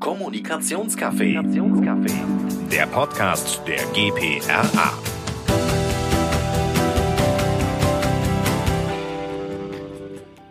[0.00, 1.34] Kommunikationscafé.
[2.72, 4.98] Der Podcast der GPRA.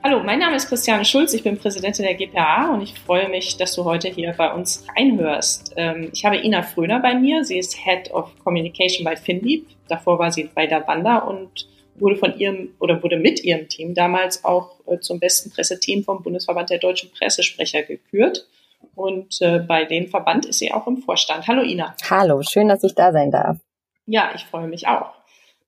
[0.03, 3.57] Hallo, mein Name ist Christiane Schulz, ich bin Präsidentin der GPA und ich freue mich,
[3.57, 5.73] dass du heute hier bei uns reinhörst.
[5.77, 9.65] Ähm, ich habe Ina Fröner bei mir, sie ist Head of Communication bei FinLeap.
[9.87, 13.95] Davor war sie bei der Wanda und wurde von ihrem oder wurde mit ihrem Team
[13.95, 18.47] damals auch äh, zum besten Presseteam vom Bundesverband der deutschen Pressesprecher gekürt.
[18.95, 21.47] Und äh, bei dem Verband ist sie auch im Vorstand.
[21.47, 21.95] Hallo Ina.
[22.09, 23.57] Hallo, schön, dass ich da sein darf.
[24.05, 25.13] Ja, ich freue mich auch.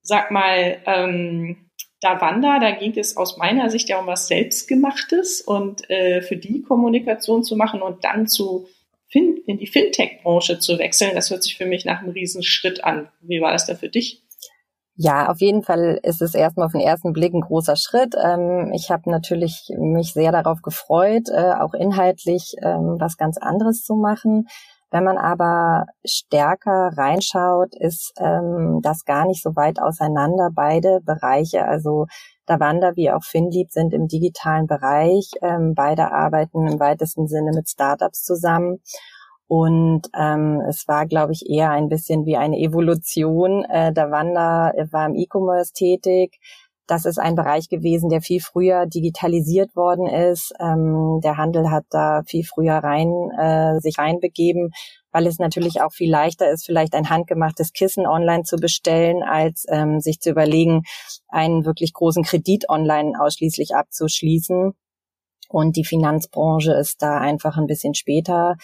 [0.01, 1.69] Sag mal, ähm,
[2.01, 6.35] da Wanda, da ging es aus meiner Sicht ja um was Selbstgemachtes und äh, für
[6.35, 8.67] die Kommunikation zu machen und dann zu
[9.07, 13.09] fin in die Fintech-Branche zu wechseln, das hört sich für mich nach einem Riesenschritt an.
[13.19, 14.20] Wie war das da für dich?
[15.03, 18.13] Ja, auf jeden Fall ist es erstmal auf den ersten Blick ein großer Schritt.
[18.23, 23.81] Ähm, ich habe natürlich mich sehr darauf gefreut, äh, auch inhaltlich ähm, was ganz anderes
[23.81, 24.47] zu machen.
[24.91, 30.49] Wenn man aber stärker reinschaut, ist ähm, das gar nicht so weit auseinander.
[30.53, 32.05] Beide Bereiche, also
[32.45, 35.31] Davanda wie auch Finlieb, sind im digitalen Bereich.
[35.73, 38.81] Beide arbeiten im weitesten Sinne mit Startups zusammen.
[39.51, 43.65] Und ähm, es war, glaube ich, eher ein bisschen wie eine Evolution.
[43.65, 46.39] Äh, Davanda war im E-Commerce tätig.
[46.87, 50.53] Das ist ein Bereich gewesen, der viel früher digitalisiert worden ist.
[50.61, 54.71] Ähm, der Handel hat da viel früher rein äh, sich reinbegeben,
[55.11, 59.65] weil es natürlich auch viel leichter ist, vielleicht ein handgemachtes Kissen online zu bestellen, als
[59.67, 60.83] ähm, sich zu überlegen,
[61.27, 64.71] einen wirklich großen Kredit online ausschließlich abzuschließen.
[65.49, 68.55] Und die Finanzbranche ist da einfach ein bisschen später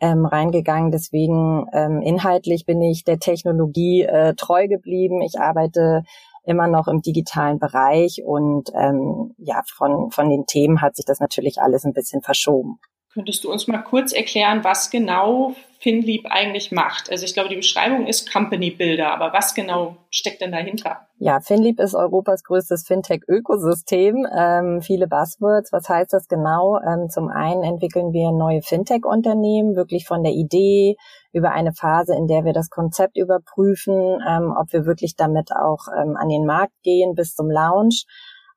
[0.00, 0.90] ähm, reingegangen.
[0.90, 5.22] Deswegen ähm, inhaltlich bin ich der Technologie äh, treu geblieben.
[5.22, 6.02] Ich arbeite
[6.44, 11.20] immer noch im digitalen Bereich und ähm, ja, von, von den Themen hat sich das
[11.20, 12.78] natürlich alles ein bisschen verschoben.
[13.16, 17.10] Könntest du uns mal kurz erklären, was genau FinLeap eigentlich macht?
[17.10, 21.06] Also ich glaube, die Beschreibung ist Company Builder, aber was genau steckt denn dahinter?
[21.18, 24.26] Ja, FinLeap ist Europas größtes Fintech-Ökosystem.
[24.36, 25.72] Ähm, viele Buzzwords.
[25.72, 26.78] Was heißt das genau?
[26.86, 30.96] Ähm, zum einen entwickeln wir neue Fintech-Unternehmen, wirklich von der Idee
[31.32, 35.88] über eine Phase, in der wir das Konzept überprüfen, ähm, ob wir wirklich damit auch
[35.98, 38.04] ähm, an den Markt gehen bis zum Launch.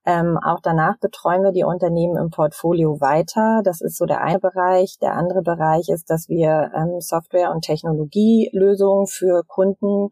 [0.09, 3.61] Ähm, auch danach betreuen wir die Unternehmen im Portfolio weiter.
[3.63, 4.97] Das ist so der eine Bereich.
[4.99, 10.09] Der andere Bereich ist, dass wir ähm, Software- und Technologielösungen für Kunden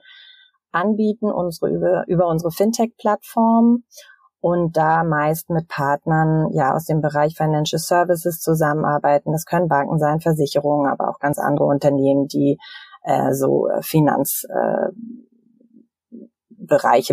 [0.72, 3.86] anbieten, unsere über, über unsere Fintech-Plattform
[4.40, 9.32] und da meist mit Partnern ja aus dem Bereich Financial Services zusammenarbeiten.
[9.32, 12.60] Das können Banken sein, Versicherungen, aber auch ganz andere Unternehmen, die
[13.02, 14.94] äh, so Finanzbereiche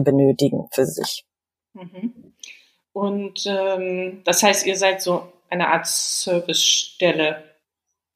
[0.01, 1.25] äh, benötigen für sich.
[1.73, 2.24] Mhm.
[2.95, 7.43] Und ähm, das heißt, ihr seid so eine Art Servicestelle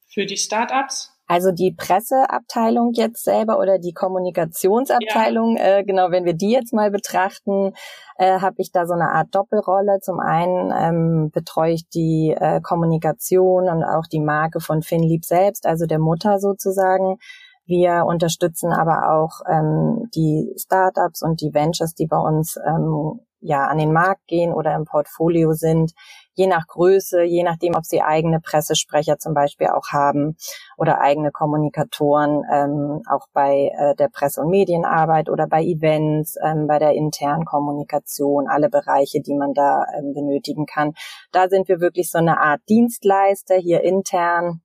[0.07, 1.11] für die Startups?
[1.27, 5.79] Also die Presseabteilung jetzt selber oder die Kommunikationsabteilung, ja.
[5.79, 7.73] äh, genau, wenn wir die jetzt mal betrachten,
[8.17, 9.99] äh, habe ich da so eine Art Doppelrolle.
[10.01, 15.67] Zum einen ähm, betreue ich die äh, Kommunikation und auch die Marke von FinLeap selbst,
[15.67, 17.17] also der Mutter sozusagen.
[17.65, 23.67] Wir unterstützen aber auch ähm, die Startups und die Ventures, die bei uns ähm, ja
[23.67, 25.93] an den Markt gehen oder im Portfolio sind,
[26.33, 30.37] je nach Größe, je nachdem, ob sie eigene Pressesprecher zum Beispiel auch haben
[30.77, 36.67] oder eigene Kommunikatoren, ähm, auch bei äh, der Presse- und Medienarbeit oder bei Events, ähm,
[36.67, 40.93] bei der internen Kommunikation, alle Bereiche, die man da ähm, benötigen kann.
[41.31, 44.61] Da sind wir wirklich so eine Art Dienstleister hier intern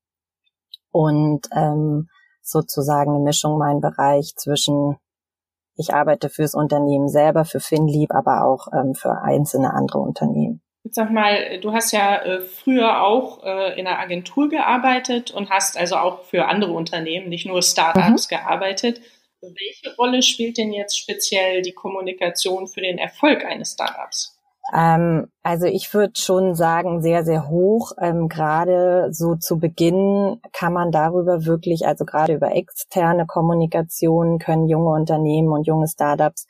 [0.90, 2.08] und ähm,
[2.40, 4.96] sozusagen eine Mischung mein Bereich zwischen
[5.76, 10.60] ich arbeite fürs Unternehmen selber, für FinLeap, aber auch ähm, für einzelne andere Unternehmen.
[10.84, 15.48] Jetzt sag mal, du hast ja äh, früher auch äh, in einer Agentur gearbeitet und
[15.48, 18.36] hast also auch für andere Unternehmen, nicht nur Startups, mhm.
[18.36, 19.00] gearbeitet.
[19.40, 24.33] Welche Rolle spielt denn jetzt speziell die Kommunikation für den Erfolg eines Startups?
[24.72, 27.92] Ähm, also ich würde schon sagen, sehr, sehr hoch.
[28.00, 34.68] Ähm, gerade so zu Beginn kann man darüber wirklich, also gerade über externe Kommunikation können
[34.68, 36.46] junge Unternehmen und junge Startups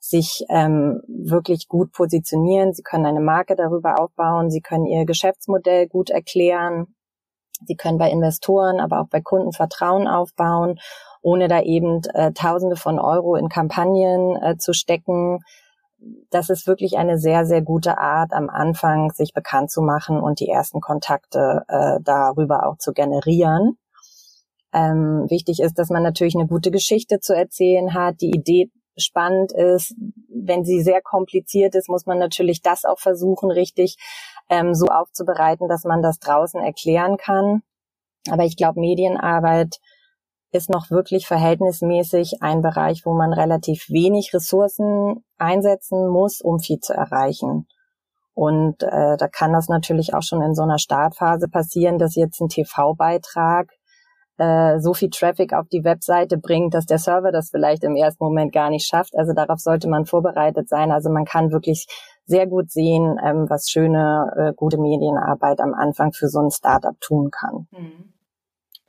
[0.00, 2.72] sich ähm, wirklich gut positionieren.
[2.72, 4.50] Sie können eine Marke darüber aufbauen.
[4.50, 6.86] Sie können ihr Geschäftsmodell gut erklären.
[7.66, 10.80] Sie können bei Investoren, aber auch bei Kunden Vertrauen aufbauen,
[11.20, 15.40] ohne da eben äh, Tausende von Euro in Kampagnen äh, zu stecken
[16.30, 20.40] das ist wirklich eine sehr, sehr gute Art, am Anfang sich bekannt zu machen und
[20.40, 23.76] die ersten Kontakte äh, darüber auch zu generieren.
[24.72, 29.52] Ähm, wichtig ist, dass man natürlich eine gute Geschichte zu erzählen hat, die Idee spannend
[29.52, 29.94] ist.
[30.28, 33.96] Wenn sie sehr kompliziert ist, muss man natürlich das auch versuchen, richtig
[34.48, 37.62] ähm, so aufzubereiten, dass man das draußen erklären kann.
[38.30, 39.78] Aber ich glaube, Medienarbeit
[40.52, 46.78] ist noch wirklich verhältnismäßig ein Bereich, wo man relativ wenig Ressourcen einsetzen muss, um viel
[46.80, 47.66] zu erreichen.
[48.34, 52.40] Und äh, da kann das natürlich auch schon in so einer Startphase passieren, dass jetzt
[52.40, 53.70] ein TV-Beitrag
[54.38, 58.24] äh, so viel Traffic auf die Webseite bringt, dass der Server das vielleicht im ersten
[58.24, 59.14] Moment gar nicht schafft.
[59.16, 60.90] Also darauf sollte man vorbereitet sein.
[60.90, 61.86] Also man kann wirklich
[62.24, 66.98] sehr gut sehen, ähm, was schöne, äh, gute Medienarbeit am Anfang für so ein Startup
[67.00, 67.66] tun kann.
[67.70, 68.14] Mhm.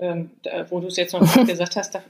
[0.02, 2.04] Ähm, da, wo du es jetzt noch gesagt hast, da,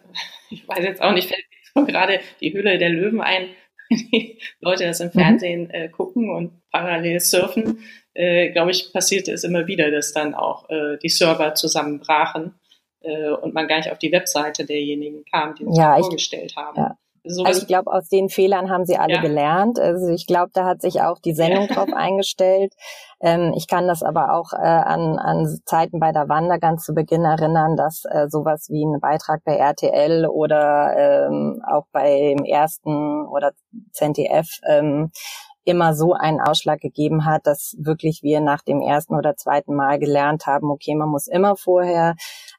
[0.49, 1.45] ich weiß jetzt auch nicht, fällt
[1.75, 3.49] mir gerade die Hülle der Löwen ein,
[3.89, 5.19] die Leute das im mhm.
[5.19, 7.79] Fernsehen äh, gucken und parallel surfen,
[8.13, 12.55] äh, glaube ich, passierte es immer wieder, dass dann auch äh, die Server zusammenbrachen
[13.01, 16.77] äh, und man gar nicht auf die Webseite derjenigen kam, die sich ja, vorgestellt haben.
[16.77, 16.97] Ja.
[17.23, 19.21] So also ich glaube, aus den Fehlern haben sie alle ja.
[19.21, 19.79] gelernt.
[19.79, 21.75] Also ich glaube, da hat sich auch die Sendung ja.
[21.75, 22.73] drauf eingestellt.
[23.19, 26.93] Ähm, ich kann das aber auch äh, an, an Zeiten bei der Wander ganz zu
[26.93, 33.27] Beginn erinnern, dass äh, sowas wie ein Beitrag bei RTL oder ähm, auch beim ersten
[33.27, 33.51] oder
[33.91, 35.11] ZDF ähm,
[35.63, 39.99] immer so einen Ausschlag gegeben hat, dass wirklich wir nach dem ersten oder zweiten Mal
[39.99, 42.15] gelernt haben, okay, man muss immer vorher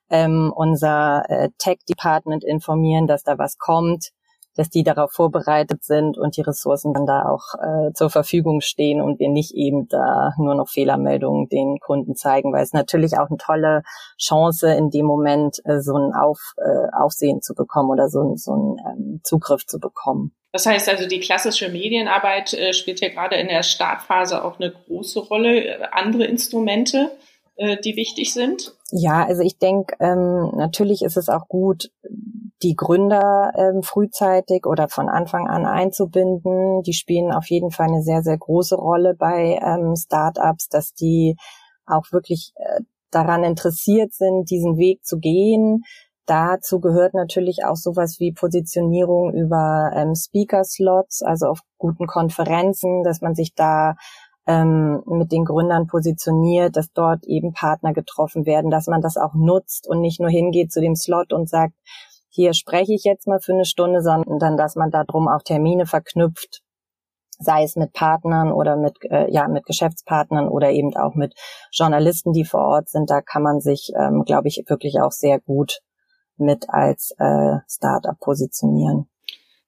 [0.08, 4.12] ähm, unser äh, Tech-Department informieren, dass da was kommt
[4.56, 9.00] dass die darauf vorbereitet sind und die Ressourcen dann da auch äh, zur Verfügung stehen
[9.00, 13.28] und wir nicht eben da nur noch Fehlermeldungen den Kunden zeigen, weil es natürlich auch
[13.28, 13.82] eine tolle
[14.18, 18.52] Chance in dem Moment äh, so ein Auf, äh, Aufsehen zu bekommen oder so, so
[18.52, 20.34] einen ähm, Zugriff zu bekommen.
[20.52, 24.70] Das heißt also, die klassische Medienarbeit äh, spielt ja gerade in der Startphase auch eine
[24.70, 25.64] große Rolle.
[25.64, 27.10] Äh, andere Instrumente,
[27.56, 28.76] äh, die wichtig sind?
[28.90, 31.90] Ja, also ich denke, ähm, natürlich ist es auch gut,
[32.62, 36.82] die Gründer ähm, frühzeitig oder von Anfang an einzubinden.
[36.82, 41.36] Die spielen auf jeden Fall eine sehr, sehr große Rolle bei ähm, Startups, dass die
[41.86, 45.82] auch wirklich äh, daran interessiert sind, diesen Weg zu gehen.
[46.26, 53.20] Dazu gehört natürlich auch sowas wie Positionierung über ähm, Speaker-Slots, also auf guten Konferenzen, dass
[53.20, 53.96] man sich da
[54.46, 59.34] ähm, mit den Gründern positioniert, dass dort eben Partner getroffen werden, dass man das auch
[59.34, 61.74] nutzt und nicht nur hingeht zu dem Slot und sagt,
[62.28, 65.86] hier spreche ich jetzt mal für eine Stunde, sondern dass man da drum auch Termine
[65.86, 66.62] verknüpft,
[67.38, 71.34] sei es mit Partnern oder mit, äh, ja, mit Geschäftspartnern oder eben auch mit
[71.72, 73.10] Journalisten, die vor Ort sind.
[73.10, 75.80] Da kann man sich, ähm, glaube ich, wirklich auch sehr gut
[76.36, 79.11] mit als äh, Startup positionieren.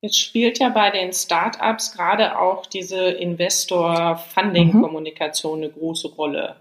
[0.04, 6.56] Jetzt spielt ja bei den Startups gerade auch diese Investor-Funding-Kommunikation eine große Rolle.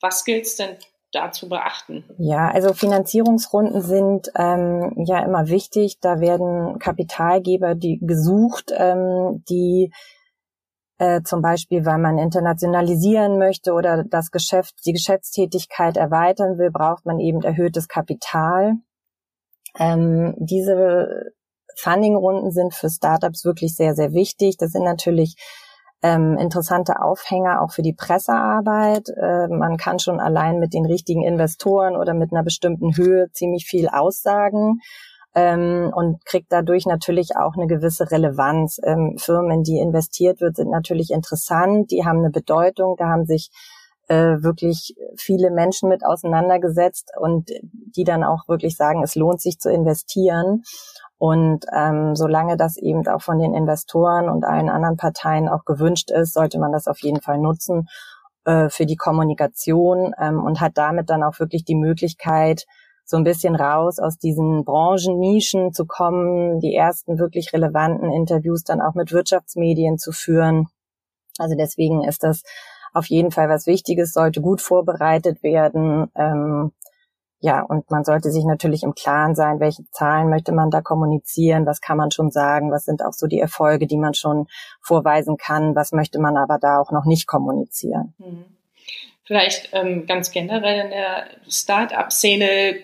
[0.00, 0.76] Was gilt es denn
[1.10, 2.04] da zu beachten?
[2.16, 5.98] Ja, also Finanzierungsrunden sind ähm, ja immer wichtig.
[6.00, 9.92] Da werden Kapitalgeber die gesucht, ähm, die
[10.98, 17.04] äh, zum Beispiel, weil man internationalisieren möchte oder das Geschäft, die Geschäftstätigkeit erweitern will, braucht
[17.04, 18.74] man eben erhöhtes Kapital.
[19.76, 21.34] Ähm, diese
[21.76, 24.56] Fundingrunden sind für Startups wirklich sehr, sehr wichtig.
[24.58, 25.36] Das sind natürlich
[26.02, 29.08] ähm, interessante Aufhänger auch für die Pressearbeit.
[29.08, 33.64] Äh, man kann schon allein mit den richtigen Investoren oder mit einer bestimmten Höhe ziemlich
[33.64, 34.80] viel aussagen
[35.34, 38.78] ähm, und kriegt dadurch natürlich auch eine gewisse Relevanz.
[38.84, 43.50] Ähm, Firmen, die investiert wird, sind natürlich interessant, die haben eine Bedeutung, da haben sich
[44.08, 49.58] äh, wirklich viele Menschen mit auseinandergesetzt und die dann auch wirklich sagen, es lohnt sich
[49.58, 50.62] zu investieren.
[51.16, 56.10] Und ähm, solange das eben auch von den Investoren und allen anderen Parteien auch gewünscht
[56.10, 57.86] ist, sollte man das auf jeden Fall nutzen
[58.44, 62.64] äh, für die Kommunikation ähm, und hat damit dann auch wirklich die Möglichkeit,
[63.06, 68.80] so ein bisschen raus aus diesen Branchennischen zu kommen, die ersten wirklich relevanten Interviews dann
[68.80, 70.68] auch mit Wirtschaftsmedien zu führen.
[71.38, 72.42] Also deswegen ist das
[72.94, 76.10] auf jeden Fall was Wichtiges, sollte gut vorbereitet werden.
[76.16, 76.72] Ähm,
[77.40, 81.66] ja, und man sollte sich natürlich im Klaren sein, welche Zahlen möchte man da kommunizieren,
[81.66, 84.46] was kann man schon sagen, was sind auch so die Erfolge, die man schon
[84.80, 88.14] vorweisen kann, was möchte man aber da auch noch nicht kommunizieren.
[88.16, 88.46] Mhm.
[89.26, 92.76] Vielleicht ähm, ganz generell in der Start-up-Szene,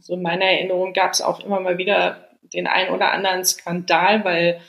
[0.00, 4.24] so in meiner Erinnerung gab es auch immer mal wieder den einen oder anderen Skandal,
[4.24, 4.60] weil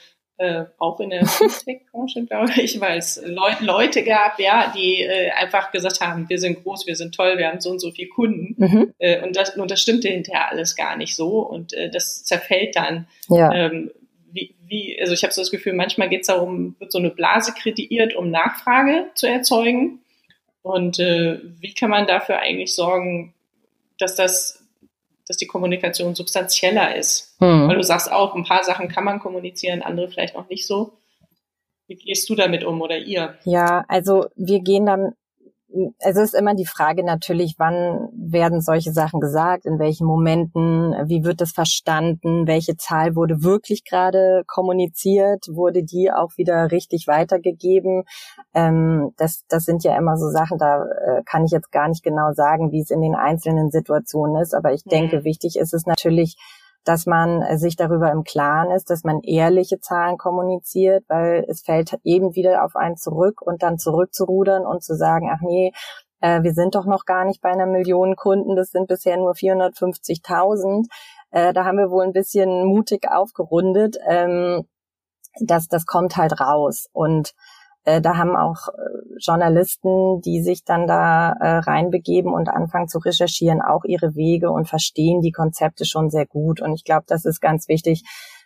[0.42, 1.22] äh, auch in der
[1.66, 6.40] Tech-Branche, glaube ich, weil es Leu Leute gab, ja, die äh, einfach gesagt haben, wir
[6.40, 8.56] sind groß, wir sind toll, wir haben so und so viele Kunden.
[8.58, 8.94] Mhm.
[8.98, 11.42] Äh, und, das, und das stimmte hinterher alles gar nicht so.
[11.42, 13.08] Und äh, das zerfällt dann.
[13.30, 13.54] Ja.
[13.54, 13.92] Ähm,
[14.32, 17.12] wie, wie, also ich habe so das Gefühl, manchmal geht es darum, wird so eine
[17.12, 20.00] Blase kreiert, um Nachfrage zu erzeugen.
[20.64, 23.36] Und äh, wie kann man dafür eigentlich sorgen,
[24.00, 24.66] dass das
[25.32, 27.38] dass die Kommunikation substanzieller ist.
[27.40, 27.70] Hm.
[27.70, 30.92] Weil du sagst auch, ein paar Sachen kann man kommunizieren, andere vielleicht noch nicht so.
[31.88, 33.36] Wie gehst du damit um oder ihr?
[33.46, 35.14] Ja, also wir gehen dann
[36.00, 41.24] es ist immer die Frage natürlich, wann werden solche Sachen gesagt, in welchen Momenten, wie
[41.24, 48.04] wird das verstanden, welche Zahl wurde wirklich gerade kommuniziert, wurde die auch wieder richtig weitergegeben.
[48.54, 52.04] Ähm, das, das sind ja immer so Sachen, da äh, kann ich jetzt gar nicht
[52.04, 54.90] genau sagen, wie es in den einzelnen Situationen ist, aber ich mhm.
[54.90, 56.36] denke, wichtig ist es natürlich,
[56.84, 61.62] dass man äh, sich darüber im Klaren ist, dass man ehrliche Zahlen kommuniziert, weil es
[61.62, 65.72] fällt eben wieder auf einen zurück und dann zurückzurudern und zu sagen, ach nee,
[66.22, 69.34] äh, wir sind doch noch gar nicht bei einer Million Kunden, das sind bisher nur
[69.34, 70.86] 450.000.
[71.32, 73.98] Äh, da haben wir wohl ein bisschen mutig aufgerundet.
[74.08, 74.64] Ähm,
[75.40, 76.88] das, das kommt halt raus.
[76.92, 77.34] Und
[77.84, 83.00] äh, da haben auch äh, Journalisten, die sich dann da äh, reinbegeben und anfangen zu
[83.00, 86.62] recherchieren, auch ihre Wege und verstehen die Konzepte schon sehr gut.
[86.62, 88.04] Und ich glaube, das ist ganz wichtig,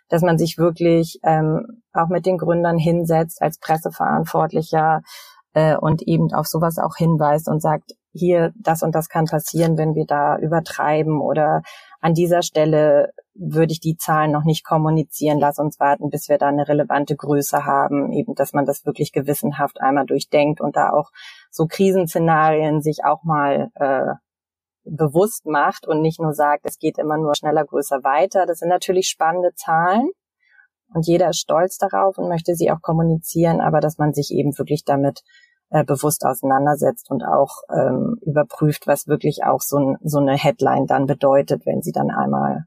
[0.07, 5.01] dass man sich wirklich ähm, auch mit den Gründern hinsetzt als Presseverantwortlicher
[5.53, 9.77] äh, und eben auf sowas auch hinweist und sagt, hier, das und das kann passieren,
[9.77, 11.63] wenn wir da übertreiben oder
[11.99, 15.39] an dieser Stelle würde ich die Zahlen noch nicht kommunizieren.
[15.39, 19.11] Lass uns warten, bis wir da eine relevante Größe haben, eben, dass man das wirklich
[19.11, 21.11] gewissenhaft einmal durchdenkt und da auch
[21.51, 24.13] so Krisenszenarien sich auch mal äh,
[24.85, 28.45] bewusst macht und nicht nur sagt, es geht immer nur schneller, größer weiter.
[28.45, 30.09] Das sind natürlich spannende Zahlen
[30.93, 34.57] und jeder ist stolz darauf und möchte sie auch kommunizieren, aber dass man sich eben
[34.57, 35.23] wirklich damit
[35.71, 41.05] äh, bewusst auseinandersetzt und auch ähm, überprüft, was wirklich auch so, so eine Headline dann
[41.05, 42.65] bedeutet, wenn sie dann einmal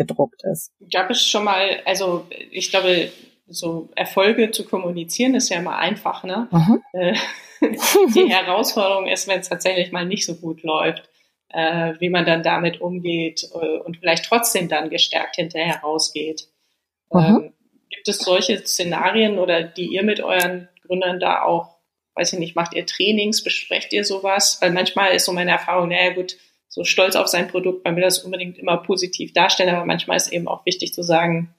[0.00, 0.72] gedruckt ist.
[0.90, 3.12] Gab es schon mal, also ich glaube,
[3.46, 6.48] so Erfolge zu kommunizieren ist ja immer einfach, ne?
[6.50, 6.82] Mhm.
[6.92, 7.14] Äh,
[8.14, 11.10] die Herausforderung ist, wenn es tatsächlich mal nicht so gut läuft,
[11.50, 16.48] äh, wie man dann damit umgeht äh, und vielleicht trotzdem dann gestärkt hinterher rausgeht.
[17.12, 17.20] Mhm.
[17.20, 17.52] Ähm,
[17.90, 21.76] gibt es solche Szenarien oder die ihr mit euren Gründern da auch,
[22.14, 24.56] weiß ich nicht, macht ihr Trainings, besprecht ihr sowas?
[24.62, 26.38] Weil manchmal ist so meine Erfahrung, naja gut,
[26.70, 30.32] so stolz auf sein Produkt, man will das unbedingt immer positiv darstellen, aber manchmal ist
[30.32, 31.54] eben auch wichtig zu sagen,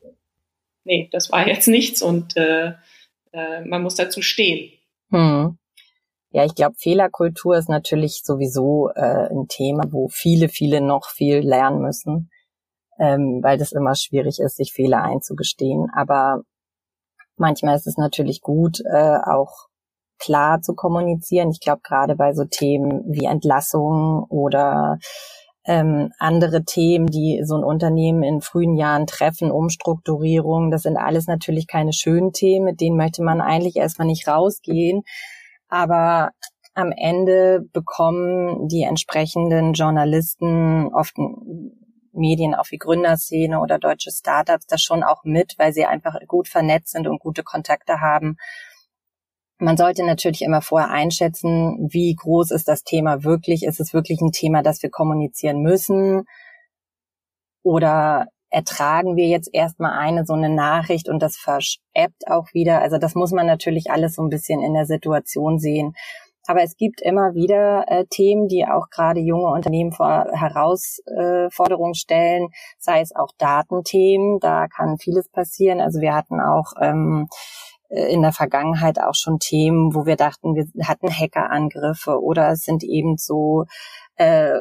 [0.86, 2.74] nee, das war jetzt nichts und äh,
[3.34, 4.72] äh, man muss dazu stehen.
[5.10, 5.58] Hm.
[6.32, 11.39] Ja, ich glaube, Fehlerkultur ist natürlich sowieso äh, ein Thema, wo viele, viele noch viel
[11.39, 12.32] lernen müssen,
[12.98, 15.89] ähm, weil das immer schwierig ist, sich Fehler einzugestehen.
[15.94, 16.44] Aber
[17.36, 19.68] manchmal ist es natürlich gut, äh, auch
[20.22, 21.50] klar zu kommunizieren.
[21.50, 25.00] Ich glaube, gerade bei so Themen wie Entlassung oder
[25.66, 31.28] ähm, andere Themen, die so ein Unternehmen in frühen Jahren treffen, Umstrukturierung, das sind alles
[31.28, 35.04] natürlich keine schönen Themen, mit denen möchte man eigentlich erstmal nicht rausgehen.
[35.68, 36.32] Aber
[36.74, 41.16] am Ende bekommen die entsprechenden Journalisten, oft
[42.13, 46.48] Medien, auch wie Gründerszene oder deutsche Startups, das schon auch mit, weil sie einfach gut
[46.48, 48.38] vernetzt sind und gute Kontakte haben
[49.62, 53.63] man sollte natürlich immer vorher einschätzen, wie groß ist das Thema wirklich.
[53.63, 56.24] Ist es wirklich ein Thema, das wir kommunizieren müssen?
[57.63, 62.82] Oder ertragen wir jetzt erstmal eine so eine Nachricht und das verschäppt auch wieder?
[62.82, 65.94] Also das muss man natürlich alles so ein bisschen in der Situation sehen.
[66.48, 72.48] Aber es gibt immer wieder äh, Themen, die auch gerade junge Unternehmen vor Herausforderungen stellen,
[72.80, 75.80] sei es auch Datenthemen, da kann vieles passieren.
[75.80, 80.55] Also wir hatten auch ähm, äh, in der Vergangenheit auch schon Themen, wo wir dachten,
[80.55, 83.65] wir hatten Hackerangriffe oder es sind eben so
[84.15, 84.60] äh,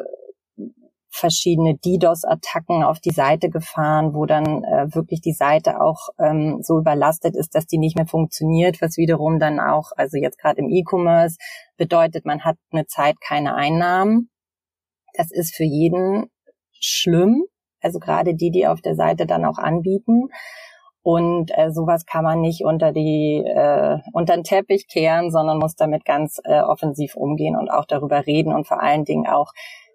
[1.10, 6.78] verschiedene DDoS-Attacken auf die Seite gefahren, wo dann äh, wirklich die Seite auch ähm, so
[6.78, 10.68] überlastet ist, dass die nicht mehr funktioniert, was wiederum dann auch, also jetzt gerade im
[10.68, 11.36] E-Commerce,
[11.76, 14.30] bedeutet, man hat eine Zeit keine Einnahmen.
[15.14, 16.30] Das ist für jeden
[16.72, 17.44] schlimm,
[17.80, 20.28] also gerade die, die auf der Seite dann auch anbieten.
[21.02, 25.74] Und äh, sowas kann man nicht unter die äh, unter den Teppich kehren, sondern muss
[25.74, 29.52] damit ganz äh, offensiv umgehen und auch darüber reden und vor allen Dingen auch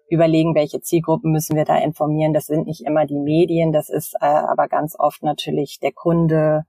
[0.08, 2.32] überlegen, welche Zielgruppen müssen wir da informieren.
[2.32, 6.64] Das sind nicht immer die Medien, das ist äh, aber ganz oft natürlich der Kunde,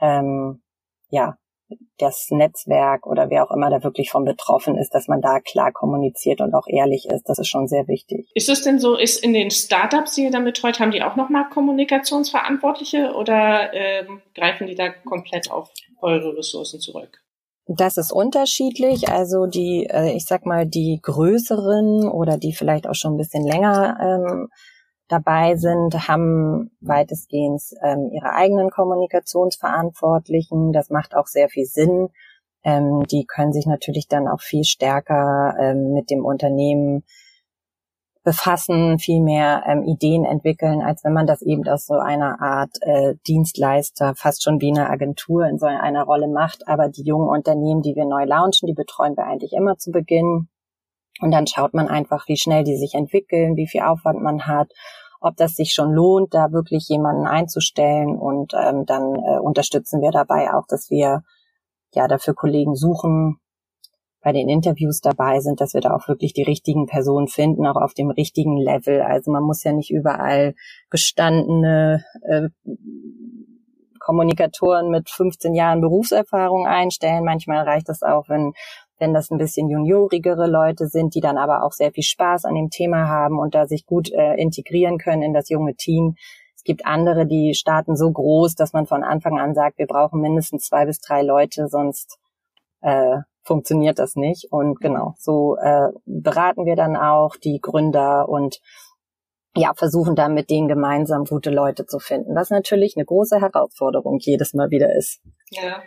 [0.00, 0.62] ähm,
[1.10, 1.36] ja,
[1.98, 5.72] das Netzwerk oder wer auch immer da wirklich von betroffen ist, dass man da klar
[5.72, 7.28] kommuniziert und auch ehrlich ist.
[7.28, 8.30] Das ist schon sehr wichtig.
[8.34, 11.16] Ist es denn so, ist in den Startups, die ihr dann betreut, haben die auch
[11.16, 15.70] nochmal Kommunikationsverantwortliche oder ähm, greifen die da komplett auf
[16.00, 17.20] eure Ressourcen zurück?
[17.66, 19.10] Das ist unterschiedlich.
[19.10, 23.46] Also die, äh, ich sag mal, die größeren oder die vielleicht auch schon ein bisschen
[23.46, 24.48] länger ähm,
[25.08, 30.72] dabei sind, haben weitestgehend ähm, ihre eigenen Kommunikationsverantwortlichen.
[30.72, 32.08] Das macht auch sehr viel Sinn.
[32.64, 37.04] Ähm, die können sich natürlich dann auch viel stärker ähm, mit dem Unternehmen
[38.24, 42.76] befassen, viel mehr ähm, Ideen entwickeln, als wenn man das eben aus so einer Art
[42.82, 46.68] äh, Dienstleister, fast schon wie eine Agentur in so einer Rolle macht.
[46.68, 50.48] Aber die jungen Unternehmen, die wir neu launchen, die betreuen wir eigentlich immer zu Beginn.
[51.20, 54.70] Und dann schaut man einfach, wie schnell die sich entwickeln, wie viel Aufwand man hat,
[55.20, 58.16] ob das sich schon lohnt, da wirklich jemanden einzustellen.
[58.16, 61.22] Und ähm, dann äh, unterstützen wir dabei auch, dass wir
[61.92, 63.40] ja dafür Kollegen suchen,
[64.20, 67.76] bei den Interviews dabei sind, dass wir da auch wirklich die richtigen Personen finden, auch
[67.80, 69.00] auf dem richtigen Level.
[69.00, 70.54] Also man muss ja nicht überall
[70.90, 72.48] gestandene äh,
[74.00, 77.24] Kommunikatoren mit 15 Jahren Berufserfahrung einstellen.
[77.24, 78.52] Manchmal reicht das auch, wenn
[78.98, 82.54] wenn das ein bisschen juniorigere Leute sind, die dann aber auch sehr viel Spaß an
[82.54, 86.14] dem Thema haben und da sich gut äh, integrieren können in das junge Team.
[86.56, 90.20] Es gibt andere, die starten so groß, dass man von Anfang an sagt, wir brauchen
[90.20, 92.18] mindestens zwei bis drei Leute, sonst
[92.80, 94.50] äh, funktioniert das nicht.
[94.50, 98.60] Und genau, so äh, beraten wir dann auch die Gründer und
[99.56, 104.18] ja, versuchen dann mit denen gemeinsam gute Leute zu finden, was natürlich eine große Herausforderung
[104.20, 105.20] jedes Mal wieder ist.
[105.50, 105.82] Ja,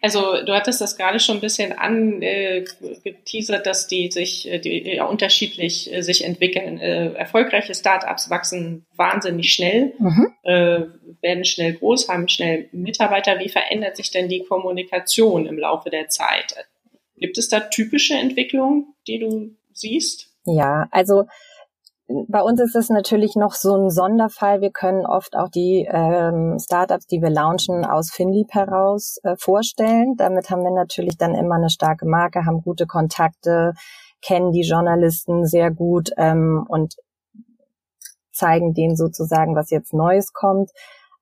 [0.00, 4.94] also du hattest das gerade schon ein bisschen angeteasert, äh, dass die sich äh, die,
[4.96, 6.78] ja, unterschiedlich äh, sich entwickeln.
[6.78, 10.32] Erfolgreiche Startups wachsen wahnsinnig schnell, mhm.
[10.42, 13.38] werden schnell groß, haben schnell Mitarbeiter.
[13.38, 16.54] Wie verändert sich denn die Kommunikation im Laufe der Zeit?
[17.16, 20.30] Gibt es da typische Entwicklungen, die du siehst?
[20.44, 21.26] Ja, also
[22.06, 24.60] bei uns ist es natürlich noch so ein Sonderfall.
[24.60, 30.14] Wir können oft auch die ähm, Startups, die wir launchen, aus Finlieb heraus äh, vorstellen.
[30.16, 33.72] Damit haben wir natürlich dann immer eine starke Marke, haben gute Kontakte,
[34.20, 36.94] kennen die Journalisten sehr gut ähm, und
[38.32, 40.72] zeigen denen sozusagen, was jetzt Neues kommt.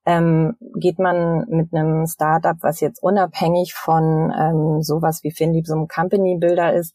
[0.04, 5.76] Ähm, geht man mit einem Startup, was jetzt unabhängig von ähm, sowas wie Finlieb so
[5.76, 6.92] ein Company Builder ist,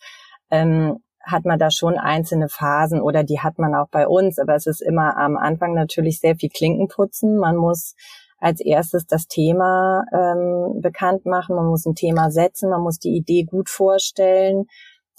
[0.51, 4.55] ähm, hat man da schon einzelne Phasen oder die hat man auch bei uns, aber
[4.55, 7.38] es ist immer am Anfang natürlich sehr viel Klinkenputzen.
[7.38, 7.96] Man muss
[8.39, 13.15] als erstes das Thema ähm, bekannt machen, man muss ein Thema setzen, man muss die
[13.15, 14.65] Idee gut vorstellen.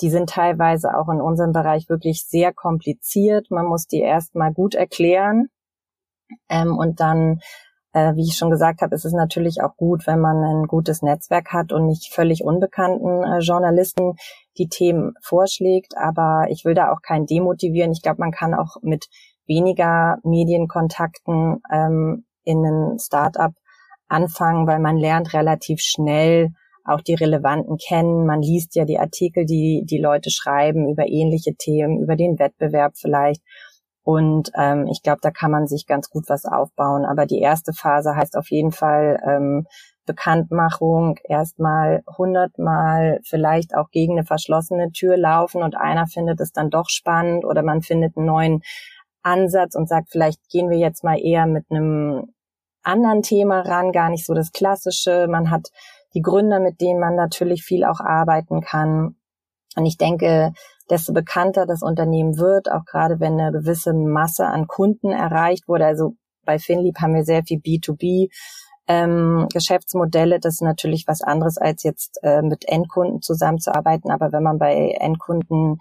[0.00, 3.50] Die sind teilweise auch in unserem Bereich wirklich sehr kompliziert.
[3.50, 5.48] Man muss die erstmal gut erklären
[6.48, 7.40] ähm, und dann
[7.98, 11.02] äh, wie ich schon gesagt habe, ist es natürlich auch gut, wenn man ein gutes
[11.02, 14.14] Netzwerk hat und nicht völlig unbekannten äh, Journalisten
[14.56, 15.96] die Themen vorschlägt.
[15.96, 17.92] Aber ich will da auch keinen demotivieren.
[17.92, 19.06] Ich glaube, man kann auch mit
[19.46, 23.52] weniger Medienkontakten ähm, in ein Startup
[24.08, 26.50] anfangen, weil man lernt relativ schnell
[26.84, 28.26] auch die relevanten kennen.
[28.26, 32.94] Man liest ja die Artikel, die die Leute schreiben über ähnliche Themen, über den Wettbewerb
[32.96, 33.42] vielleicht.
[34.08, 37.04] Und ähm, ich glaube, da kann man sich ganz gut was aufbauen.
[37.04, 39.66] Aber die erste Phase heißt auf jeden Fall ähm,
[40.06, 46.70] Bekanntmachung, erstmal hundertmal vielleicht auch gegen eine verschlossene Tür laufen und einer findet es dann
[46.70, 48.62] doch spannend oder man findet einen neuen
[49.22, 52.32] Ansatz und sagt, vielleicht gehen wir jetzt mal eher mit einem
[52.82, 55.26] anderen Thema ran, gar nicht so das Klassische.
[55.28, 55.68] Man hat
[56.14, 59.16] die Gründer, mit denen man natürlich viel auch arbeiten kann.
[59.76, 60.54] Und ich denke,
[60.90, 65.86] desto bekannter das Unternehmen wird, auch gerade wenn eine gewisse Masse an Kunden erreicht wurde.
[65.86, 68.28] Also bei Finlieb haben wir sehr viel B2B.
[68.90, 74.10] Ähm, Geschäftsmodelle, das ist natürlich was anderes als jetzt äh, mit Endkunden zusammenzuarbeiten.
[74.10, 75.78] Aber wenn man bei Endkunden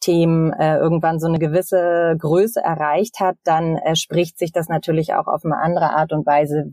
[0.00, 5.14] Themen äh, irgendwann so eine gewisse Größe erreicht hat, dann äh, spricht sich das natürlich
[5.14, 6.72] auch auf eine andere Art und Weise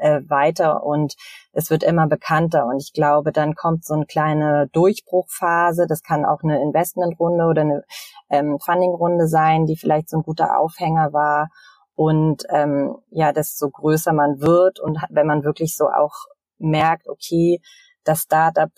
[0.00, 1.14] äh, weiter und
[1.52, 2.66] es wird immer bekannter.
[2.66, 5.86] Und ich glaube, dann kommt so eine kleine Durchbruchphase.
[5.86, 7.84] Das kann auch eine Investmentrunde oder eine
[8.30, 11.48] ähm, Fundingrunde sein, die vielleicht so ein guter Aufhänger war.
[11.94, 16.14] Und ähm, ja, desto größer man wird und wenn man wirklich so auch
[16.58, 17.60] merkt, okay,
[18.04, 18.70] das Startup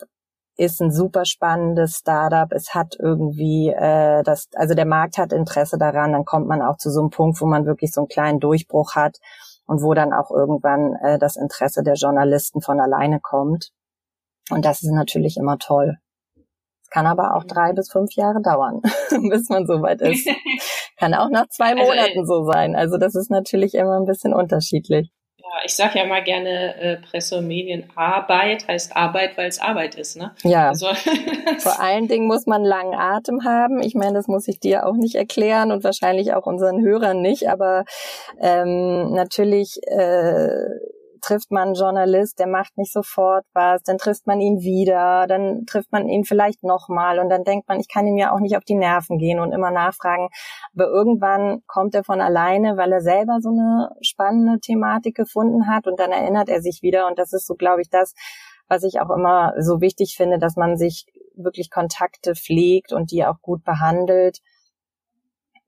[0.55, 2.51] ist ein super spannendes Startup.
[2.51, 6.77] Es hat irgendwie äh, das, also der Markt hat Interesse daran, dann kommt man auch
[6.77, 9.17] zu so einem Punkt, wo man wirklich so einen kleinen Durchbruch hat
[9.73, 13.71] und wo dann auch irgendwann äh, das Interesse der Journalisten von alleine kommt.
[14.51, 15.97] Und das ist natürlich immer toll.
[16.83, 18.81] Es kann aber auch drei bis fünf Jahre dauern,
[19.31, 20.29] bis man soweit ist.
[20.97, 22.75] kann auch nach zwei also, Monaten also, so sein.
[22.75, 25.11] Also das ist natürlich immer ein bisschen unterschiedlich
[25.65, 30.17] ich sage ja mal gerne, äh, Presse- und Medienarbeit heißt Arbeit, weil es Arbeit ist.
[30.17, 30.33] Ne?
[30.43, 30.69] Ja.
[30.69, 30.87] Also,
[31.59, 33.81] Vor allen Dingen muss man langen Atem haben.
[33.81, 37.49] Ich meine, das muss ich dir auch nicht erklären und wahrscheinlich auch unseren Hörern nicht.
[37.49, 37.85] Aber
[38.39, 40.65] ähm, natürlich äh,
[41.23, 45.65] trifft man einen Journalist, der macht nicht sofort was, dann trifft man ihn wieder, dann
[45.65, 48.57] trifft man ihn vielleicht nochmal und dann denkt man, ich kann ihm ja auch nicht
[48.57, 50.29] auf die Nerven gehen und immer nachfragen.
[50.75, 55.87] Aber irgendwann kommt er von alleine, weil er selber so eine spannende Thematik gefunden hat
[55.87, 58.13] und dann erinnert er sich wieder und das ist so, glaube ich, das,
[58.67, 61.05] was ich auch immer so wichtig finde, dass man sich
[61.35, 64.39] wirklich Kontakte pflegt und die auch gut behandelt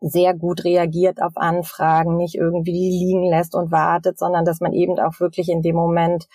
[0.07, 4.71] sehr gut reagiert auf Anfragen, nicht irgendwie die liegen lässt und wartet, sondern dass man
[4.71, 6.27] eben auch wirklich in dem Moment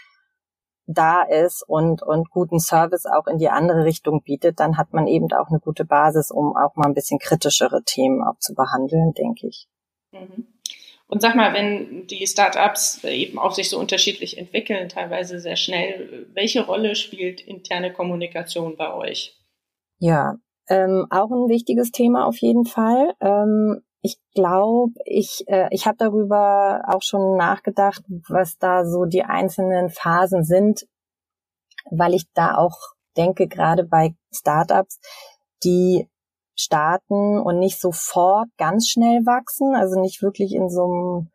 [0.86, 5.06] da ist und, und guten Service auch in die andere Richtung bietet, dann hat man
[5.06, 9.14] eben auch eine gute Basis, um auch mal ein bisschen kritischere Themen auch zu behandeln,
[9.14, 9.68] denke ich.
[10.10, 10.48] Mhm.
[11.06, 16.26] Und sag mal, wenn die Startups eben auch sich so unterschiedlich entwickeln, teilweise sehr schnell,
[16.32, 19.36] welche Rolle spielt interne Kommunikation bei euch?
[19.98, 20.36] Ja,
[20.70, 23.12] ähm, auch ein wichtiges Thema auf jeden Fall.
[23.20, 29.24] Ähm, ich glaube, ich, äh, ich habe darüber auch schon nachgedacht, was da so die
[29.24, 30.86] einzelnen Phasen sind,
[31.90, 32.78] weil ich da auch
[33.16, 35.00] denke, gerade bei Startups,
[35.64, 36.08] die
[36.56, 41.30] starten und nicht sofort ganz schnell wachsen, also nicht wirklich in so einem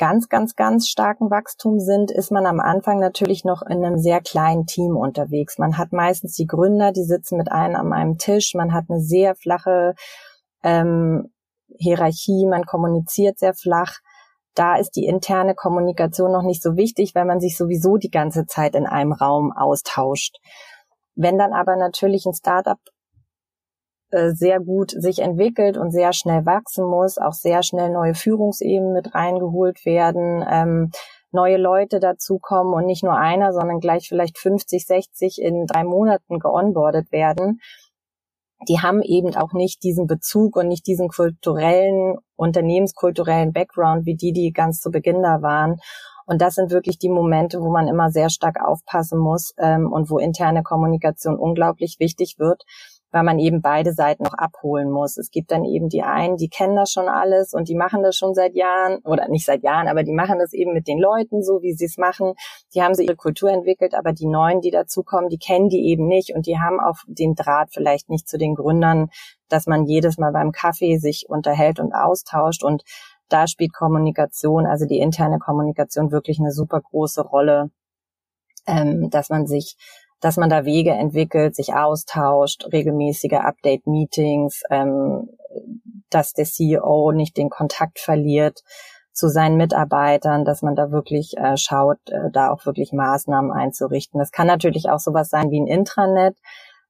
[0.00, 4.22] ganz, ganz, ganz starken Wachstum sind, ist man am Anfang natürlich noch in einem sehr
[4.22, 5.58] kleinen Team unterwegs.
[5.58, 9.00] Man hat meistens die Gründer, die sitzen mit einem an einem Tisch, man hat eine
[9.00, 9.94] sehr flache
[10.62, 11.30] ähm,
[11.76, 13.98] Hierarchie, man kommuniziert sehr flach.
[14.54, 18.46] Da ist die interne Kommunikation noch nicht so wichtig, weil man sich sowieso die ganze
[18.46, 20.38] Zeit in einem Raum austauscht.
[21.14, 22.80] Wenn dann aber natürlich ein Startup
[24.10, 28.92] äh, sehr gut sich entwickelt und sehr schnell wachsen muss, auch sehr schnell neue Führungsebenen
[28.92, 30.90] mit reingeholt werden, ähm,
[31.32, 36.38] neue Leute dazukommen und nicht nur einer, sondern gleich vielleicht 50, 60 in drei Monaten
[36.38, 37.60] geonboardet werden.
[38.68, 44.32] Die haben eben auch nicht diesen Bezug und nicht diesen kulturellen, unternehmenskulturellen Background, wie die,
[44.32, 45.76] die ganz zu Beginn da waren.
[46.26, 50.10] Und das sind wirklich die Momente, wo man immer sehr stark aufpassen muss ähm, und
[50.10, 52.62] wo interne Kommunikation unglaublich wichtig wird,
[53.10, 55.16] weil man eben beide Seiten noch abholen muss.
[55.16, 58.16] Es gibt dann eben die einen, die kennen das schon alles und die machen das
[58.16, 61.42] schon seit Jahren oder nicht seit Jahren, aber die machen das eben mit den Leuten
[61.42, 62.34] so, wie sie es machen.
[62.74, 66.06] Die haben sie ihre Kultur entwickelt, aber die neuen, die dazukommen, die kennen die eben
[66.06, 69.08] nicht und die haben auch den Draht vielleicht nicht zu den Gründern,
[69.48, 72.82] dass man jedes Mal beim Kaffee sich unterhält und austauscht und
[73.28, 77.70] da spielt Kommunikation, also die interne Kommunikation wirklich eine super große Rolle,
[78.66, 79.76] ähm, dass man sich
[80.20, 85.28] dass man da Wege entwickelt, sich austauscht, regelmäßige Update-Meetings, ähm,
[86.10, 88.62] dass der CEO nicht den Kontakt verliert
[89.12, 94.18] zu seinen Mitarbeitern, dass man da wirklich äh, schaut, äh, da auch wirklich Maßnahmen einzurichten.
[94.18, 96.36] Das kann natürlich auch sowas sein wie ein Intranet.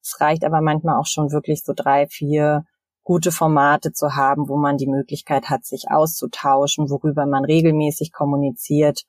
[0.02, 2.64] Es reicht aber manchmal auch schon wirklich so drei, vier
[3.02, 9.04] gute Formate zu haben, wo man die Möglichkeit hat, sich auszutauschen, worüber man regelmäßig kommuniziert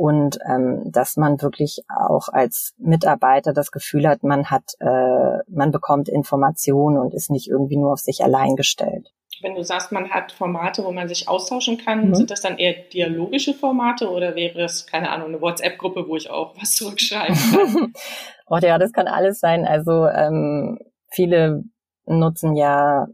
[0.00, 5.72] und ähm, dass man wirklich auch als Mitarbeiter das Gefühl hat, man hat, äh, man
[5.72, 9.12] bekommt Informationen und ist nicht irgendwie nur auf sich allein gestellt.
[9.42, 12.14] Wenn du sagst, man hat Formate, wo man sich austauschen kann, mhm.
[12.14, 16.30] sind das dann eher dialogische Formate oder wäre es, keine Ahnung, eine WhatsApp-Gruppe, wo ich
[16.30, 17.92] auch was zurückschreiben kann?
[18.46, 19.66] oh, ja, das kann alles sein.
[19.66, 20.78] Also ähm,
[21.10, 21.64] viele
[22.06, 23.06] nutzen ja,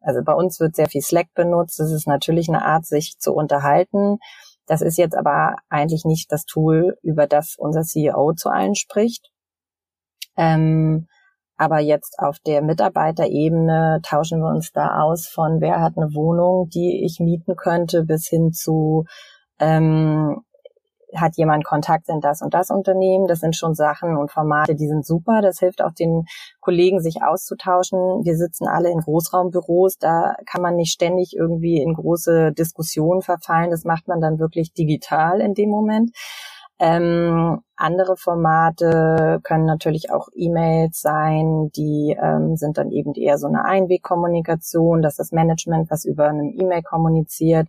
[0.00, 1.78] also bei uns wird sehr viel Slack benutzt.
[1.78, 4.18] Das ist natürlich eine Art, sich zu unterhalten.
[4.66, 9.30] Das ist jetzt aber eigentlich nicht das Tool, über das unser CEO zu allen spricht.
[10.36, 11.06] Ähm,
[11.56, 16.68] aber jetzt auf der Mitarbeiterebene tauschen wir uns da aus von, wer hat eine Wohnung,
[16.68, 19.04] die ich mieten könnte, bis hin zu,
[19.58, 20.42] ähm,
[21.20, 23.26] hat jemand Kontakt in das und das Unternehmen.
[23.26, 25.40] Das sind schon Sachen und Formate, die sind super.
[25.42, 26.26] Das hilft auch den
[26.60, 28.24] Kollegen, sich auszutauschen.
[28.24, 29.98] Wir sitzen alle in Großraumbüros.
[29.98, 33.70] Da kann man nicht ständig irgendwie in große Diskussionen verfallen.
[33.70, 36.10] Das macht man dann wirklich digital in dem Moment.
[36.78, 43.46] Ähm, andere Formate können natürlich auch E-Mails sein, die ähm, sind dann eben eher so
[43.46, 47.68] eine Einwegkommunikation, dass das Management was über eine E-Mail kommuniziert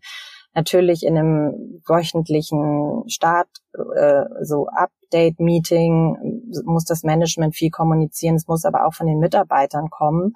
[0.57, 3.47] natürlich in einem wöchentlichen Start,
[3.95, 9.89] äh, so Update-Meeting muss das Management viel kommunizieren, es muss aber auch von den Mitarbeitern
[9.89, 10.33] kommen.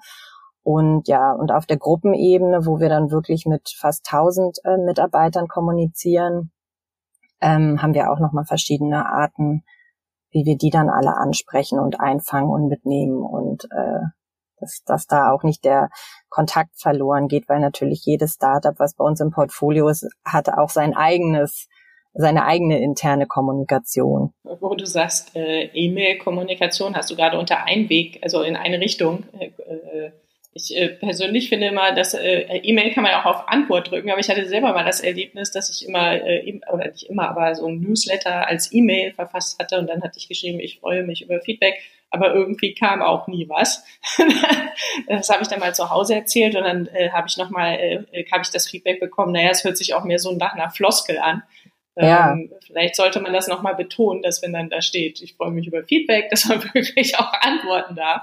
[0.62, 5.48] Und ja, und auf der Gruppenebene, wo wir dann wirklich mit fast 1000 äh, Mitarbeitern
[5.48, 6.52] kommunizieren,
[7.40, 9.64] ähm, haben wir auch nochmal verschiedene Arten,
[10.30, 14.06] wie wir die dann alle ansprechen und einfangen und mitnehmen und äh,
[14.62, 15.90] dass, dass da auch nicht der
[16.30, 20.70] Kontakt verloren geht, weil natürlich jedes Startup, was bei uns im Portfolio ist, hat auch
[20.70, 21.68] sein eigenes
[22.14, 24.34] seine eigene interne Kommunikation.
[24.44, 29.24] Wo du sagst, äh, E-Mail-Kommunikation hast du gerade unter einen Weg, also in eine Richtung.
[29.38, 30.12] Äh, äh,
[30.54, 34.20] ich äh, persönlich finde immer, dass äh, E-Mail kann man auch auf Antwort drücken, aber
[34.20, 37.66] ich hatte selber mal das Erlebnis, dass ich immer, äh, oder nicht immer, aber so
[37.66, 41.40] ein Newsletter als E-Mail verfasst hatte und dann hatte ich geschrieben, ich freue mich über
[41.40, 41.80] Feedback
[42.12, 43.84] aber irgendwie kam auch nie was.
[45.08, 47.94] das habe ich dann mal zu Hause erzählt und dann äh, habe ich nochmal, äh,
[48.12, 50.70] äh habe ich das Feedback bekommen, naja, es hört sich auch mehr so nach einer
[50.70, 51.42] Floskel an.
[51.96, 52.32] Ja.
[52.32, 55.66] Ähm, vielleicht sollte man das nochmal betonen, dass wenn dann da steht, ich freue mich
[55.66, 58.22] über Feedback, dass man wirklich auch antworten darf.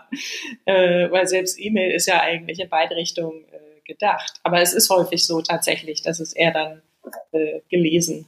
[0.65, 4.39] Äh, weil selbst E-Mail ist ja eigentlich in beide Richtungen äh, gedacht.
[4.43, 6.82] Aber es ist häufig so tatsächlich, dass es eher dann
[7.32, 8.28] äh, gelesen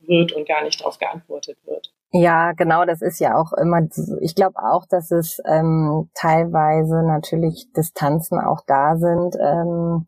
[0.00, 1.92] wird und gar nicht darauf geantwortet wird.
[2.18, 3.80] Ja, genau, das ist ja auch immer,
[4.20, 9.36] ich glaube auch, dass es ähm, teilweise natürlich Distanzen auch da sind.
[9.38, 10.06] Ähm,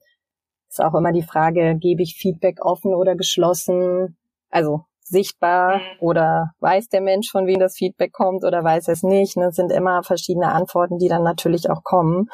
[0.71, 4.17] ist auch immer die Frage, gebe ich Feedback offen oder geschlossen?
[4.51, 5.83] Also sichtbar mhm.
[6.01, 9.37] oder weiß der Mensch, von wem das Feedback kommt oder weiß es nicht.
[9.37, 9.53] Ne?
[9.53, 12.29] sind immer verschiedene Antworten, die dann natürlich auch kommen.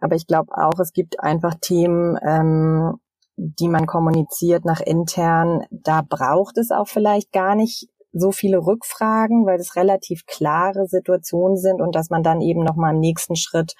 [0.00, 2.98] Aber ich glaube auch, es gibt einfach Themen, ähm,
[3.36, 5.64] die man kommuniziert nach intern.
[5.70, 11.56] Da braucht es auch vielleicht gar nicht so viele Rückfragen, weil es relativ klare Situationen
[11.56, 13.74] sind und dass man dann eben nochmal im nächsten Schritt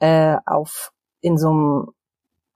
[0.00, 0.90] äh, auf
[1.20, 1.86] in so einem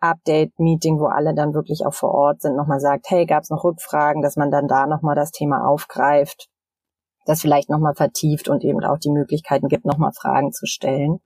[0.00, 3.64] Update-Meeting, wo alle dann wirklich auch vor Ort sind, nochmal sagt, hey, gab es noch
[3.64, 6.48] Rückfragen, dass man dann da nochmal das Thema aufgreift,
[7.26, 11.20] das vielleicht nochmal vertieft und eben auch die Möglichkeiten gibt, nochmal Fragen zu stellen.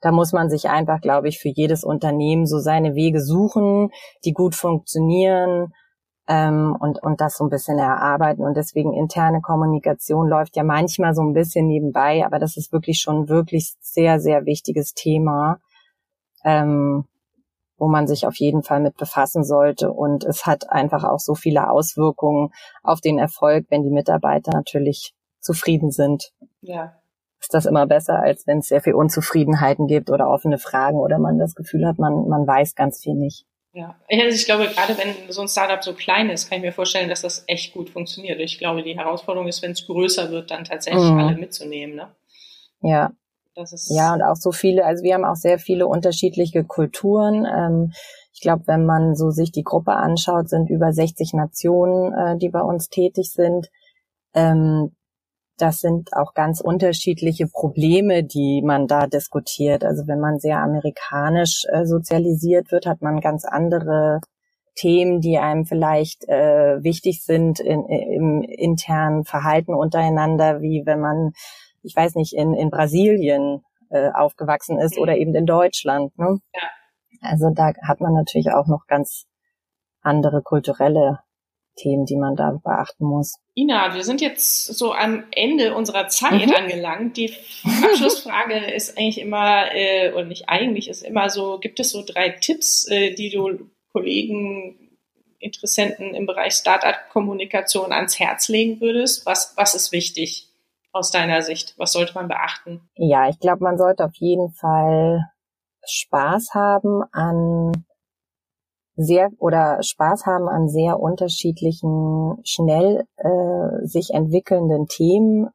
[0.00, 3.90] Da muss man sich einfach, glaube ich, für jedes Unternehmen so seine Wege suchen,
[4.24, 5.72] die gut funktionieren
[6.28, 8.42] ähm, und, und das so ein bisschen erarbeiten.
[8.44, 13.00] Und deswegen interne Kommunikation läuft ja manchmal so ein bisschen nebenbei, aber das ist wirklich
[13.00, 15.58] schon wirklich sehr, sehr wichtiges Thema.
[16.44, 17.04] Ähm,
[17.82, 19.90] wo man sich auf jeden Fall mit befassen sollte.
[19.90, 22.50] Und es hat einfach auch so viele Auswirkungen
[22.84, 26.32] auf den Erfolg, wenn die Mitarbeiter natürlich zufrieden sind.
[26.60, 26.94] Ja.
[27.40, 31.18] Ist das immer besser, als wenn es sehr viel Unzufriedenheiten gibt oder offene Fragen oder
[31.18, 33.46] man das Gefühl hat, man, man weiß ganz viel nicht.
[33.74, 36.72] Ja, also ich glaube, gerade wenn so ein Startup so klein ist, kann ich mir
[36.72, 38.38] vorstellen, dass das echt gut funktioniert.
[38.38, 41.18] Ich glaube, die Herausforderung ist, wenn es größer wird, dann tatsächlich mhm.
[41.18, 41.96] alle mitzunehmen.
[41.96, 42.08] Ne?
[42.82, 43.12] Ja,
[43.88, 47.46] ja, und auch so viele, also wir haben auch sehr viele unterschiedliche Kulturen.
[47.46, 47.92] Ähm,
[48.32, 52.48] ich glaube, wenn man so sich die Gruppe anschaut, sind über 60 Nationen, äh, die
[52.48, 53.68] bei uns tätig sind.
[54.34, 54.94] Ähm,
[55.62, 59.84] das sind auch ganz unterschiedliche Probleme, die man da diskutiert.
[59.84, 64.20] Also wenn man sehr amerikanisch äh, sozialisiert wird, hat man ganz andere
[64.74, 71.32] Themen, die einem vielleicht äh, wichtig sind in, im internen Verhalten untereinander, wie wenn man
[71.82, 76.16] ich weiß nicht, in, in Brasilien äh, aufgewachsen ist oder eben in Deutschland.
[76.18, 76.38] Ne?
[76.54, 76.68] Ja.
[77.20, 79.26] Also da hat man natürlich auch noch ganz
[80.00, 81.20] andere kulturelle
[81.76, 83.38] Themen, die man da beachten muss.
[83.54, 86.54] Ina, wir sind jetzt so am Ende unserer Zeit mhm.
[86.54, 87.16] angelangt.
[87.16, 87.32] Die
[87.82, 92.30] Abschlussfrage ist eigentlich immer, äh, und nicht eigentlich, ist immer so, gibt es so drei
[92.30, 94.78] Tipps, äh, die du Kollegen,
[95.38, 99.26] Interessenten im Bereich Startup-Kommunikation ans Herz legen würdest?
[99.26, 100.48] Was, was ist wichtig?
[100.92, 101.74] aus deiner Sicht?
[101.78, 102.88] Was sollte man beachten?
[102.96, 105.26] Ja, ich glaube, man sollte auf jeden Fall
[105.84, 107.84] Spaß haben an
[108.96, 115.48] sehr oder Spaß haben an sehr unterschiedlichen, schnell äh, sich entwickelnden Themen,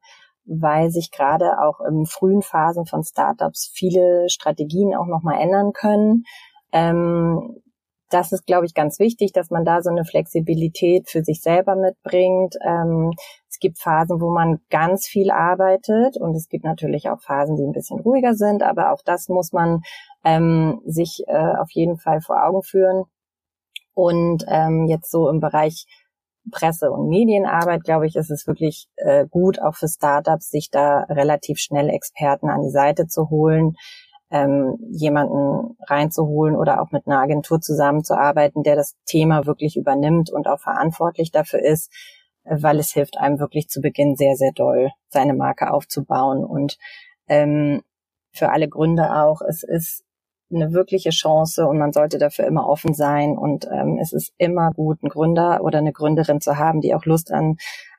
[0.46, 6.24] weil sich gerade auch im frühen Phasen von Startups viele Strategien auch nochmal ändern können.
[6.72, 7.62] Ähm,
[8.10, 11.76] das ist, glaube ich, ganz wichtig, dass man da so eine Flexibilität für sich selber
[11.76, 12.56] mitbringt.
[12.66, 13.12] Ähm,
[13.50, 17.64] es gibt Phasen, wo man ganz viel arbeitet und es gibt natürlich auch Phasen, die
[17.64, 19.82] ein bisschen ruhiger sind, aber auch das muss man
[20.24, 23.04] ähm, sich äh, auf jeden Fall vor Augen führen.
[23.98, 25.88] Und ähm, jetzt so im Bereich
[26.52, 31.00] Presse- und Medienarbeit, glaube ich, ist es wirklich äh, gut, auch für Startups, sich da
[31.10, 33.74] relativ schnell Experten an die Seite zu holen,
[34.30, 40.48] ähm, jemanden reinzuholen oder auch mit einer Agentur zusammenzuarbeiten, der das Thema wirklich übernimmt und
[40.48, 41.92] auch verantwortlich dafür ist,
[42.44, 46.46] weil es hilft einem wirklich zu Beginn sehr, sehr doll, seine Marke aufzubauen.
[46.46, 46.78] Und
[47.28, 47.82] ähm,
[48.32, 50.04] für alle Gründe auch, es ist
[50.52, 53.38] eine wirkliche Chance und man sollte dafür immer offen sein.
[53.38, 57.06] Und ähm, es ist immer gut, einen Gründer oder eine Gründerin zu haben, die auch
[57.06, 57.58] Lust an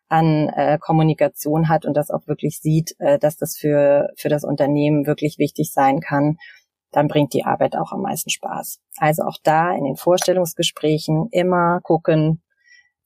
[0.09, 4.43] an äh, Kommunikation hat und das auch wirklich sieht, äh, dass das für, für das
[4.43, 6.39] Unternehmen wirklich wichtig sein kann,
[6.91, 8.81] dann bringt die Arbeit auch am meisten Spaß.
[8.97, 12.43] Also auch da in den Vorstellungsgesprächen immer gucken,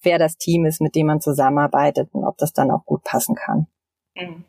[0.03, 3.35] wer das Team ist, mit dem man zusammenarbeitet und ob das dann auch gut passen
[3.35, 3.67] kann.
[4.15, 4.45] Mhm.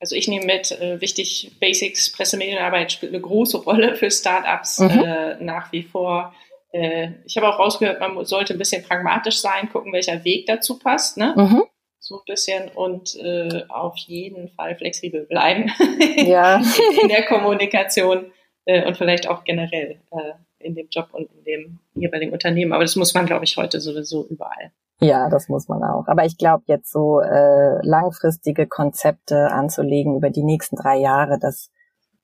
[0.00, 4.90] Also ich nehme mit, äh, wichtig, Basics, Pressemedienarbeit spielt eine große Rolle für Startups mhm.
[4.90, 6.34] äh, nach wie vor.
[6.72, 10.78] Äh, ich habe auch rausgehört, man sollte ein bisschen pragmatisch sein, gucken, welcher Weg dazu
[10.78, 11.16] passt.
[11.16, 11.34] Ne?
[11.36, 11.62] Mhm
[12.04, 15.72] so ein bisschen und äh, auf jeden Fall flexibel bleiben
[16.16, 16.60] ja.
[17.02, 18.30] in der Kommunikation
[18.66, 22.72] äh, und vielleicht auch generell äh, in dem Job und in dem jeweiligen Unternehmen.
[22.72, 24.70] Aber das muss man, glaube ich, heute sowieso überall.
[25.00, 26.06] Ja, das muss man auch.
[26.06, 31.70] Aber ich glaube, jetzt so äh, langfristige Konzepte anzulegen über die nächsten drei Jahre, das,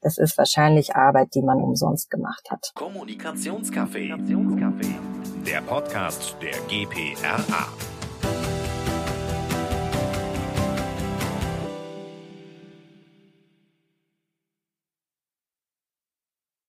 [0.01, 2.73] das ist wahrscheinlich Arbeit, die man umsonst gemacht hat.
[2.75, 4.17] Kommunikationscafé.
[5.47, 7.67] Der Podcast der GPRA.